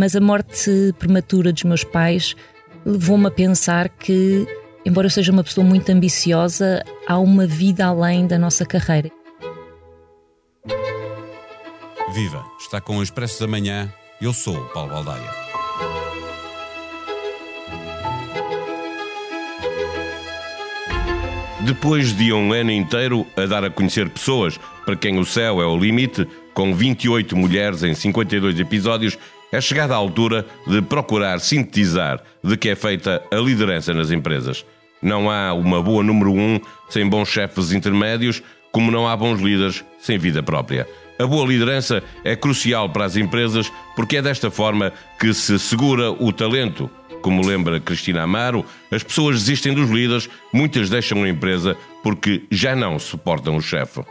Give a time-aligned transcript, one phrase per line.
[0.00, 2.34] Mas a morte prematura dos meus pais
[2.86, 4.46] levou-me a pensar que,
[4.82, 9.10] embora eu seja uma pessoa muito ambiciosa, há uma vida além da nossa carreira.
[12.14, 12.42] Viva!
[12.58, 13.92] Está com o Expresso da Manhã.
[14.22, 15.30] Eu sou o Paulo Baldaia.
[21.60, 25.66] Depois de um ano inteiro a dar a conhecer pessoas para quem o céu é
[25.66, 29.18] o limite, com 28 mulheres em 52 episódios,
[29.52, 34.64] é chegada a altura de procurar sintetizar de que é feita a liderança nas empresas.
[35.02, 39.84] Não há uma boa número um sem bons chefes intermédios, como não há bons líderes
[39.98, 40.86] sem vida própria.
[41.18, 46.10] A boa liderança é crucial para as empresas porque é desta forma que se segura
[46.10, 46.90] o talento
[47.20, 52.74] como lembra Cristina Amaro, as pessoas desistem dos líderes, muitas deixam a empresa porque já
[52.74, 54.02] não suportam o chefe.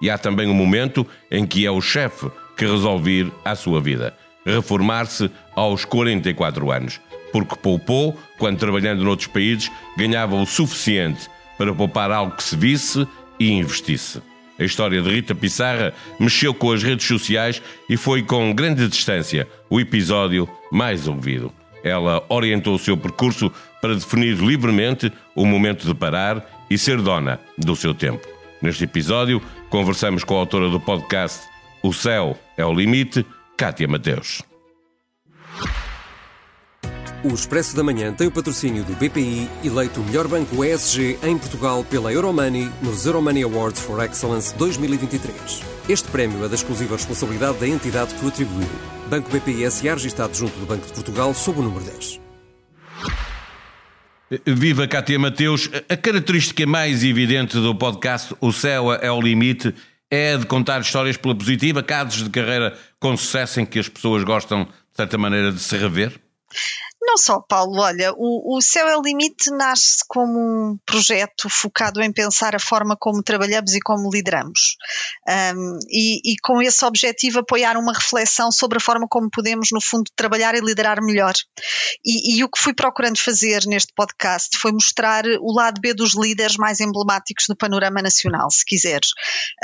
[0.00, 3.80] E há também um momento em que é o chefe que resolve ir à sua
[3.80, 7.00] vida, reformar-se aos 44 anos,
[7.32, 13.06] porque poupou quando trabalhando noutros países ganhava o suficiente para poupar algo que se visse
[13.38, 14.22] e investisse.
[14.58, 19.48] A história de Rita Pissarra mexeu com as redes sociais e foi com grande distância
[19.70, 21.50] o episódio mais ouvido.
[21.82, 27.40] Ela orientou o seu percurso para definir livremente o momento de parar e ser dona
[27.56, 28.28] do seu tempo.
[28.60, 31.40] Neste episódio, conversamos com a autora do podcast
[31.82, 33.24] O Céu é o Limite,
[33.60, 34.42] Kátia Mateus.
[37.22, 41.36] O Expresso da Manhã tem o patrocínio do BPI, eleito o melhor banco ESG em
[41.36, 45.62] Portugal pela Euromoney nos Euromoney Awards for Excellence 2023.
[45.90, 48.66] Este prémio é da exclusiva responsabilidade da entidade que o atribuiu.
[49.10, 52.18] Banco BPI SA registado junto do Banco de Portugal sob o número 10.
[54.46, 55.68] Viva Cátia Mateus.
[55.86, 59.74] A característica mais evidente do podcast O Céu é o Limite
[60.10, 64.24] é de contar histórias pela positiva, casos de carreira com sucesso em que as pessoas
[64.24, 66.20] gostam, de certa maneira, de se rever?
[67.02, 72.02] Não só, Paulo, olha, o, o Céu é o Limite nasce como um projeto focado
[72.02, 74.76] em pensar a forma como trabalhamos e como lideramos.
[75.26, 79.80] Um, e, e, com esse objetivo apoiar uma reflexão sobre a forma como podemos, no
[79.80, 81.32] fundo, trabalhar e liderar melhor.
[82.04, 86.14] E, e o que fui procurando fazer neste podcast foi mostrar o lado B dos
[86.14, 89.08] líderes mais emblemáticos do panorama nacional, se quiseres.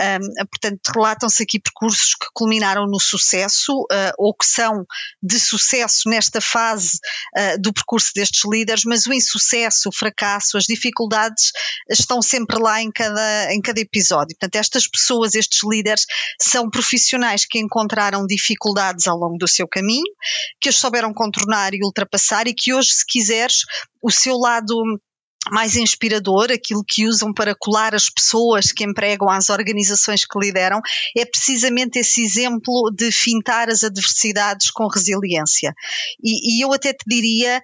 [0.01, 4.87] Um, portanto, relatam-se aqui percursos que culminaram no sucesso uh, ou que são
[5.23, 6.99] de sucesso nesta fase
[7.37, 11.53] uh, do percurso destes líderes, mas o insucesso, o fracasso, as dificuldades
[11.91, 14.37] estão sempre lá em cada, em cada episódio.
[14.39, 16.05] Portanto, estas pessoas, estes líderes,
[16.41, 20.13] são profissionais que encontraram dificuldades ao longo do seu caminho,
[20.61, 23.61] que as souberam contornar e ultrapassar e que hoje, se quiseres,
[24.03, 24.77] o seu lado
[25.51, 30.81] mais inspirador, aquilo que usam para colar as pessoas que empregam às organizações que lideram,
[31.17, 35.75] é precisamente esse exemplo de fintar as adversidades com resiliência.
[36.23, 37.63] E, e eu até te diria,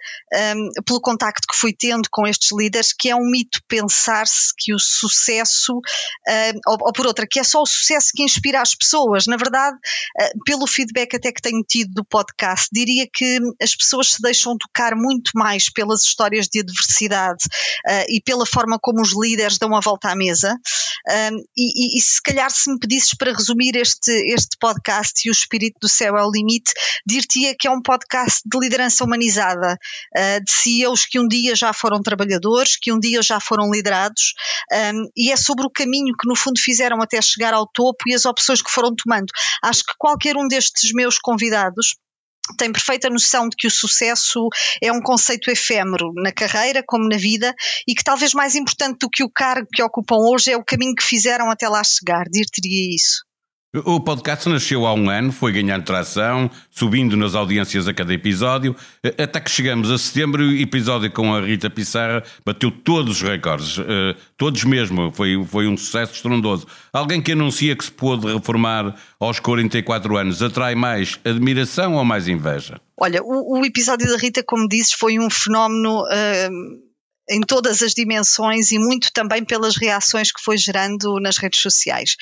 [0.56, 4.74] um, pelo contacto que fui tendo com estes líderes, que é um mito pensar-se que
[4.74, 8.74] o sucesso, um, ou, ou, por outra, que é só o sucesso que inspira as
[8.74, 9.26] pessoas.
[9.26, 14.12] Na verdade, uh, pelo feedback até que tenho tido do podcast, diria que as pessoas
[14.12, 17.44] se deixam tocar muito mais pelas histórias de adversidade
[17.88, 20.56] uh, e pela forma como os líderes dão a volta à mesa.
[21.08, 25.30] Um, e, e, e, se calhar, se me pedisses para resumir este, este podcast e
[25.30, 26.72] o espírito do céu é o limite,
[27.06, 29.76] dir-te-ia que é um podcast de liderança humanizada,
[30.16, 34.34] uh, de CEOs que um dia já foram trabalhadores, que um dia já foram liderados,
[34.94, 38.14] um, e é sobre o caminho que no fundo fizeram até chegar ao topo e
[38.14, 39.26] as opções que foram tomando.
[39.62, 41.96] Acho que qualquer um destes meus convidados
[42.58, 44.48] tem perfeita noção de que o sucesso
[44.82, 47.54] é um conceito efêmero na carreira como na vida
[47.86, 50.94] e que talvez mais importante do que o cargo que ocupam hoje é o caminho
[50.94, 52.24] que fizeram até lá chegar.
[52.24, 53.31] Dir-teria isso.
[53.74, 58.76] O podcast nasceu há um ano, foi ganhando tração, subindo nas audiências a cada episódio,
[59.16, 63.22] até que chegamos a setembro e o episódio com a Rita Pissarra bateu todos os
[63.22, 66.66] recordes, eh, todos mesmo, foi, foi um sucesso estrondoso.
[66.92, 72.28] Alguém que anuncia que se pôde reformar aos 44 anos atrai mais admiração ou mais
[72.28, 72.78] inveja?
[73.00, 76.02] Olha, o, o episódio da Rita, como dizes, foi um fenómeno.
[76.02, 76.92] Uh
[77.30, 82.16] em todas as dimensões e muito também pelas reações que foi gerando nas redes sociais.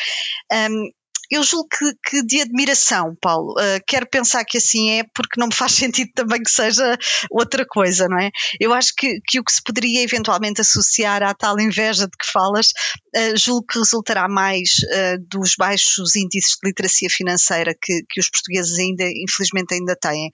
[0.53, 0.91] Um,
[1.31, 3.53] eu julgo que, que de admiração, Paulo.
[3.53, 6.99] Uh, quero pensar que assim é, porque não me faz sentido também que seja
[7.31, 8.31] outra coisa, não é?
[8.59, 12.31] Eu acho que, que o que se poderia eventualmente associar à tal inveja de que
[12.31, 12.69] falas,
[13.17, 18.29] uh, julgo que resultará mais uh, dos baixos índices de literacia financeira que, que os
[18.29, 20.31] portugueses ainda, infelizmente, ainda têm.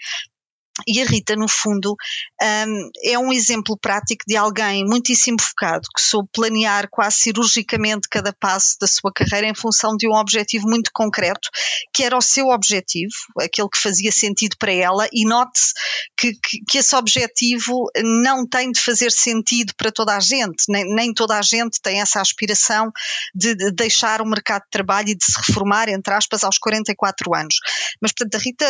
[0.86, 1.96] E a Rita, no fundo,
[2.42, 8.32] um, é um exemplo prático de alguém muitíssimo focado, que soube planear quase cirurgicamente cada
[8.32, 11.48] passo da sua carreira em função de um objetivo muito concreto,
[11.92, 15.72] que era o seu objetivo, aquele que fazia sentido para ela, e note-se
[16.16, 20.84] que, que, que, esse objetivo não tem de fazer sentido para toda a gente, nem,
[20.94, 22.90] nem toda a gente tem essa aspiração
[23.34, 27.34] de, de deixar o mercado de trabalho e de se reformar, entre aspas, aos 44
[27.34, 27.54] anos.
[28.00, 28.66] Mas, portanto, a Rita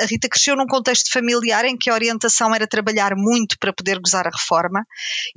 [0.00, 3.98] a Rita cresceu num contexto familiar em que a orientação era trabalhar muito para poder
[3.98, 4.86] gozar a reforma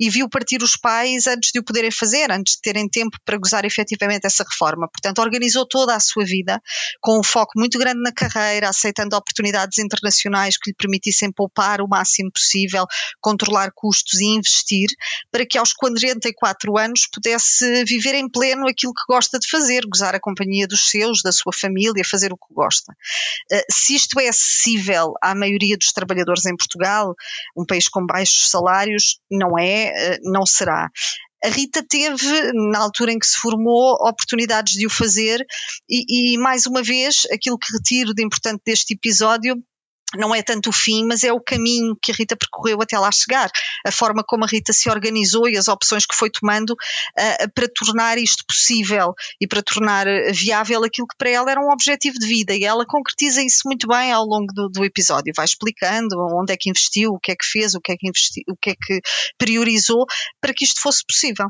[0.00, 3.36] e viu partir os pais antes de o poderem fazer, antes de terem tempo para
[3.36, 4.88] gozar efetivamente essa reforma.
[4.88, 6.60] Portanto, organizou toda a sua vida
[7.00, 11.88] com um foco muito grande na carreira, aceitando oportunidades internacionais que lhe permitissem poupar o
[11.88, 12.86] máximo possível,
[13.20, 14.88] controlar custos e investir,
[15.30, 20.14] para que aos 44 anos pudesse viver em pleno aquilo que gosta de fazer, gozar
[20.14, 22.96] a companhia dos seus, da sua família, fazer o que gosta.
[23.50, 27.14] Eh, se isto é acessível à maioria dos trabalhadores em Portugal,
[27.56, 30.90] um país com baixos salários, não é, eh, não será.
[31.44, 35.44] A Rita teve, na altura em que se formou, oportunidades de o fazer,
[35.88, 39.54] e, e mais uma vez, aquilo que retiro de importante deste episódio
[40.16, 43.10] não é tanto o fim, mas é o caminho que a Rita percorreu até lá
[43.10, 43.50] chegar,
[43.86, 47.68] a forma como a Rita se organizou e as opções que foi tomando uh, para
[47.74, 52.26] tornar isto possível e para tornar viável aquilo que para ela era um objetivo de
[52.26, 52.54] vida.
[52.54, 56.56] E ela concretiza isso muito bem ao longo do, do episódio, vai explicando onde é
[56.56, 58.74] que investiu, o que é que fez, o que é que investiu, o que é
[58.74, 59.00] que
[59.38, 60.04] priorizou
[60.40, 61.48] para que isto fosse possível.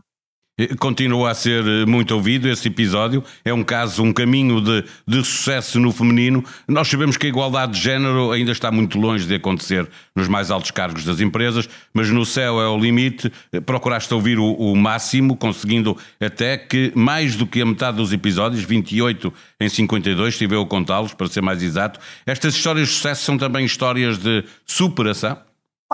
[0.79, 3.25] Continua a ser eh, muito ouvido esse episódio.
[3.45, 6.45] É um caso, um caminho de, de sucesso no feminino.
[6.69, 10.53] Nós sabemos que a igualdade de género ainda está muito longe de acontecer nos mais
[10.53, 13.33] altos cargos das empresas, mas no céu é o limite.
[13.67, 18.63] Procuraste ouvir o, o máximo, conseguindo até que mais do que a metade dos episódios,
[18.63, 21.99] 28 em 52, estive eu a contá-los, para ser mais exato.
[22.25, 25.37] Estas histórias de sucesso são também histórias de superação?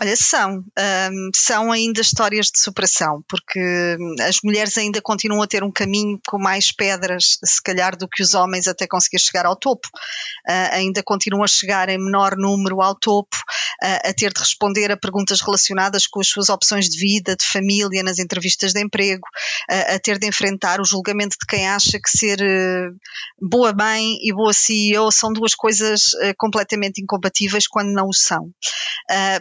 [0.03, 0.65] Olha, são.
[0.79, 3.61] Um, são ainda histórias de superação, porque
[4.01, 8.09] hum, as mulheres ainda continuam a ter um caminho com mais pedras, se calhar, do
[8.09, 9.87] que os homens até conseguir chegar ao topo.
[10.49, 14.91] Uh, ainda continuam a chegar em menor número ao topo, uh, a ter de responder
[14.91, 19.29] a perguntas relacionadas com as suas opções de vida, de família, nas entrevistas de emprego,
[19.71, 22.41] uh, a ter de enfrentar o julgamento de quem acha que ser
[23.39, 28.51] boa mãe e boa CEO são duas coisas completamente incompatíveis quando não o são.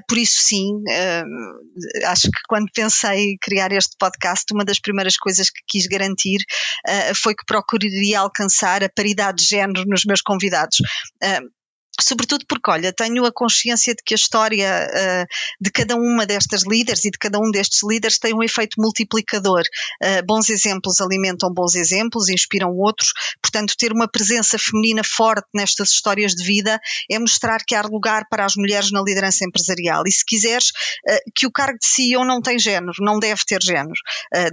[0.07, 5.49] por isso, sim, uh, acho que quando pensei criar este podcast, uma das primeiras coisas
[5.49, 6.39] que quis garantir
[6.87, 10.79] uh, foi que procuraria alcançar a paridade de género nos meus convidados.
[11.23, 11.58] Uh,
[12.01, 15.25] Sobretudo porque, olha, tenho a consciência de que a história uh,
[15.59, 19.61] de cada uma destas líderes e de cada um destes líderes tem um efeito multiplicador.
[20.01, 23.11] Uh, bons exemplos alimentam bons exemplos, inspiram outros.
[23.41, 26.79] Portanto, ter uma presença feminina forte nestas histórias de vida
[27.09, 30.03] é mostrar que há lugar para as mulheres na liderança empresarial.
[30.07, 33.61] E se quiseres, uh, que o cargo de CEO não tem género, não deve ter
[33.61, 33.89] género.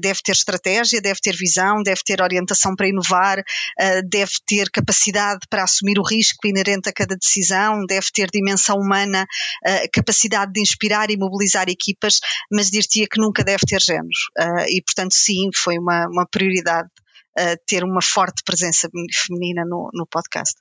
[0.00, 3.42] deve ter estratégia, deve ter visão, deve ter orientação para inovar,
[4.08, 8.76] deve ter capacidade para assumir o risco inerente a cada decisão decisão, deve ter dimensão
[8.76, 9.24] humana,
[9.66, 14.08] uh, capacidade de inspirar e mobilizar equipas, mas diria que nunca deve ter género.
[14.38, 16.88] Uh, e, portanto, sim, foi uma, uma prioridade
[17.38, 20.54] uh, ter uma forte presença feminina no, no podcast.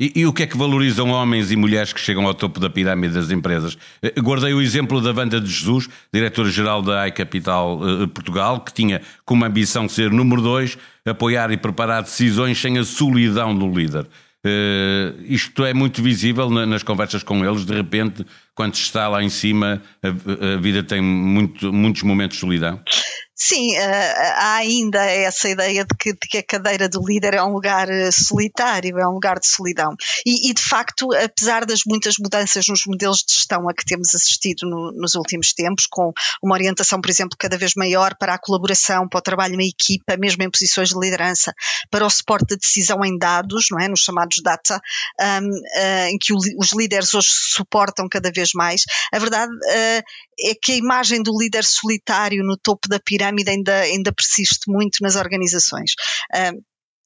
[0.00, 2.68] E, e, o que é que valorizam homens e mulheres que chegam ao topo da
[2.68, 3.78] pirâmide das empresas?
[4.18, 9.44] Guardei o exemplo da Wanda de Jesus, diretora-geral da iCapital uh, Portugal, que tinha como
[9.44, 10.76] ambição ser número dois,
[11.06, 14.08] apoiar e preparar decisões sem a solidão do líder.
[14.44, 17.64] Uh, isto é muito visível na, nas conversas com eles.
[17.64, 22.36] De repente, quando se está lá em cima, a, a vida tem muito, muitos momentos
[22.36, 22.80] de solidão.
[23.44, 27.42] Sim, eh, há ainda essa ideia de que, de que, a cadeira do líder é
[27.42, 29.96] um lugar eh, solitário, é um lugar de solidão.
[30.24, 34.14] E, e, de facto, apesar das muitas mudanças nos modelos de gestão a que temos
[34.14, 38.38] assistido no, nos últimos tempos, com uma orientação, por exemplo, cada vez maior para a
[38.38, 41.52] colaboração, para o trabalho em equipa, mesmo em posições de liderança,
[41.90, 43.88] para o suporte da decisão em dados, não é?
[43.88, 44.80] nos chamados data,
[45.20, 50.02] um, uh, em que o, os líderes hoje suportam cada vez mais, a verdade uh,
[50.44, 54.98] é que a imagem do líder solitário no topo da pirâmide ainda, ainda persiste muito
[55.02, 55.92] nas organizações.
[56.34, 56.62] Uh,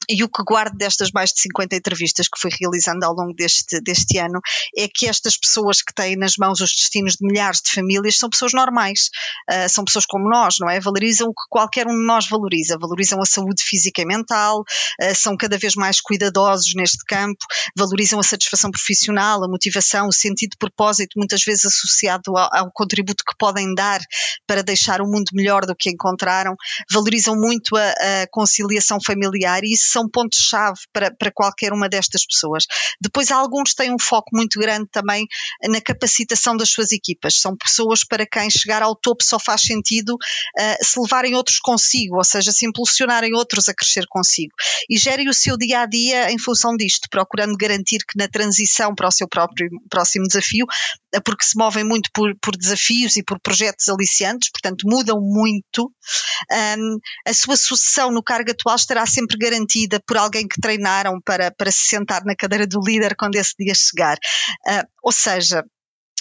[0.09, 3.81] e o que guardo destas mais de 50 entrevistas que fui realizando ao longo deste,
[3.81, 4.41] deste ano
[4.77, 8.31] é que estas pessoas que têm nas mãos os destinos de milhares de famílias são
[8.31, 9.11] pessoas normais,
[9.51, 10.81] uh, são pessoas como nós, não é?
[10.81, 15.15] Valorizam o que qualquer um de nós valoriza, valorizam a saúde física e mental, uh,
[15.15, 17.45] são cada vez mais cuidadosos neste campo,
[17.77, 22.71] valorizam a satisfação profissional, a motivação, o sentido de propósito, muitas vezes associado ao, ao
[22.73, 24.01] contributo que podem dar
[24.47, 26.55] para deixar o mundo melhor do que encontraram,
[26.91, 27.91] valorizam muito a,
[28.23, 32.67] a conciliação familiar e isso são pontos-chave para, para qualquer uma destas pessoas.
[33.01, 35.27] Depois, alguns têm um foco muito grande também
[35.69, 37.41] na capacitação das suas equipas.
[37.41, 42.17] São pessoas para quem chegar ao topo só faz sentido uh, se levarem outros consigo,
[42.17, 44.53] ou seja, se impulsionarem outros a crescer consigo.
[44.91, 48.95] E gerem o seu dia a dia em função disto, procurando garantir que na transição
[48.95, 50.67] para o seu próprio próximo desafio,
[51.21, 55.93] porque se movem muito por, por desafios e por projetos aliciantes, portanto mudam muito,
[56.79, 61.51] um, a sua sucessão no cargo atual estará sempre garantida por alguém que treinaram para,
[61.51, 64.17] para se sentar na cadeira do líder quando esse dia chegar.
[64.69, 65.65] Uh, ou seja,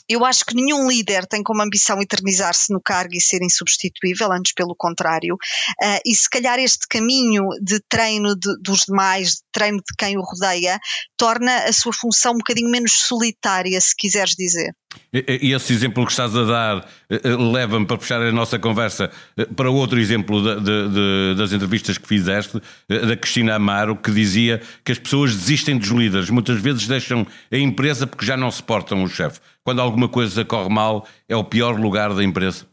[0.07, 4.53] eu acho que nenhum líder tem como ambição eternizar-se no cargo e ser insubstituível, antes
[4.53, 5.35] pelo contrário.
[5.35, 10.17] Uh, e se calhar este caminho de treino de, dos demais, de treino de quem
[10.17, 10.79] o rodeia,
[11.17, 14.71] torna a sua função um bocadinho menos solitária, se quiseres dizer.
[15.13, 19.12] E esse exemplo que estás a dar eh, eh, leva-me para fechar a nossa conversa
[19.38, 24.12] eh, para outro exemplo de, de, de, das entrevistas que fizeste, da Cristina Amaro, que
[24.12, 28.51] dizia que as pessoas desistem dos líderes, muitas vezes deixam a empresa porque já não
[28.51, 29.39] suportam o chefe.
[29.65, 32.67] Quando alguma coisa corre mal, é o pior lugar da empresa.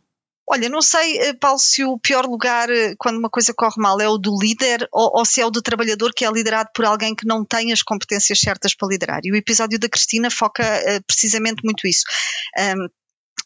[0.47, 3.99] Olha, não sei, eh, Paulo, se o pior lugar eh, quando uma coisa corre mal
[3.99, 6.85] é o do líder ou, ou, se é o do trabalhador que é liderado por
[6.85, 9.21] alguém que não tem as competências certas para liderar.
[9.25, 12.03] E o episódio da Cristina foca uh, precisamente muito isso.
[12.59, 12.87] Um,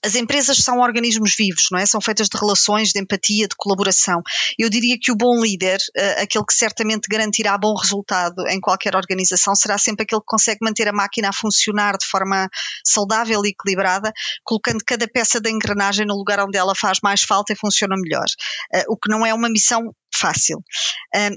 [0.04, 1.86] as empresas são organismos vivos, não é?
[1.86, 4.22] São feitas de relações, de empatia, de colaboração.
[4.58, 8.94] Eu diria que o bom líder, uh, aquele que certamente garantirá bom resultado em qualquer
[8.94, 12.48] organização, será sempre aquele que consegue manter a máquina a funcionar de forma
[12.84, 14.12] saudável e equilibrada,
[14.44, 18.26] colocando cada peça da engrenagem no lugar onde ela faz mais falta e funciona melhor.
[18.74, 20.62] Uh, o que não é uma missão fácil.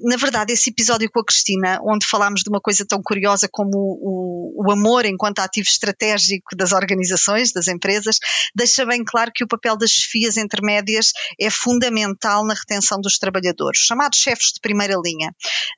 [0.03, 3.71] Na verdade, esse episódio com a Cristina, onde falámos de uma coisa tão curiosa como
[3.75, 8.17] o, o, amor enquanto ativo estratégico das organizações, das empresas,
[8.55, 13.79] deixa bem claro que o papel das chefias intermédias é fundamental na retenção dos trabalhadores,
[13.79, 15.29] chamados chefes de primeira linha.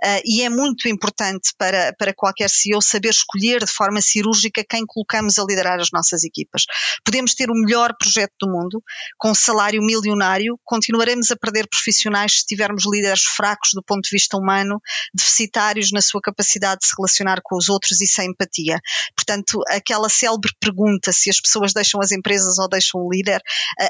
[0.03, 4.85] Uh, e é muito importante para, para qualquer CEO saber escolher de forma cirúrgica quem
[4.85, 6.63] colocamos a liderar as nossas equipas.
[7.03, 8.83] Podemos ter o melhor projeto do mundo,
[9.17, 14.37] com salário milionário, continuaremos a perder profissionais se tivermos líderes fracos do ponto de vista
[14.37, 14.81] humano,
[15.13, 18.79] deficitários na sua capacidade de se relacionar com os outros e sem empatia.
[19.15, 23.41] Portanto, aquela célebre pergunta se as pessoas deixam as empresas ou deixam o líder,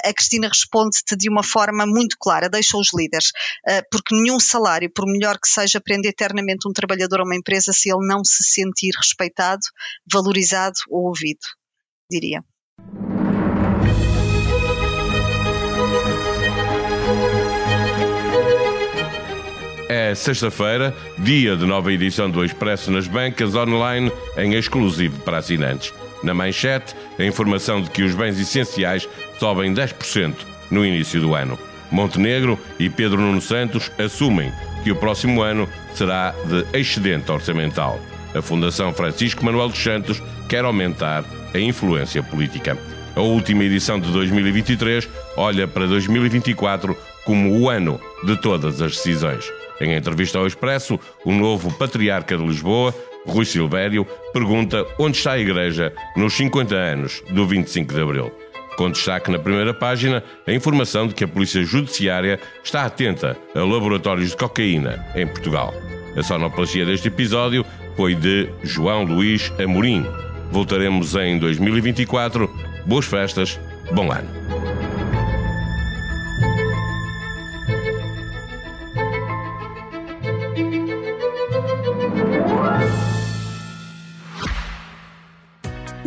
[0.04, 3.30] a Cristina responde-te de uma forma muito clara: deixa os líderes,
[3.90, 7.90] porque nenhum salário, por melhor que seja, prende eternamente um trabalhador a uma empresa se
[7.90, 9.62] ele não se sentir respeitado,
[10.10, 11.40] valorizado ou ouvido,
[12.10, 12.42] diria.
[20.12, 25.94] É sexta-feira, dia de nova edição do Expresso nas bancas online, em exclusivo para assinantes.
[26.22, 29.08] Na manchete, a informação de que os bens essenciais
[29.40, 30.34] sobem 10%
[30.70, 31.58] no início do ano.
[31.90, 34.52] Montenegro e Pedro Nuno Santos assumem
[34.84, 37.98] que o próximo ano será de excedente orçamental.
[38.34, 42.76] A Fundação Francisco Manuel dos Santos quer aumentar a influência política.
[43.16, 49.50] A última edição de 2023 olha para 2024 como o ano de todas as decisões.
[49.82, 52.94] Em entrevista ao Expresso, o novo patriarca de Lisboa,
[53.26, 58.32] Rui Silvério, pergunta onde está a Igreja nos 50 anos do 25 de Abril.
[58.76, 63.58] Com destaque na primeira página a informação de que a Polícia Judiciária está atenta a
[63.58, 65.74] laboratórios de cocaína em Portugal.
[66.16, 70.06] A sonoplastia deste episódio foi de João Luís Amorim.
[70.52, 72.48] Voltaremos em 2024.
[72.86, 73.58] Boas festas,
[73.92, 74.61] bom ano.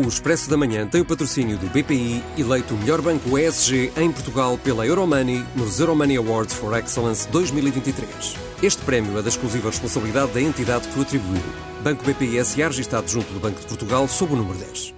[0.05, 4.11] O Expresso da Manhã tem o patrocínio do BPI, eleito o melhor banco ESG em
[4.11, 8.35] Portugal pela Euromoney nos Euromoney Awards for Excellence 2023.
[8.61, 11.41] Este prémio é da exclusiva responsabilidade da entidade que o atribuiu.
[11.81, 14.94] Banco BPI SA registado junto do Banco de Portugal sob o número 10.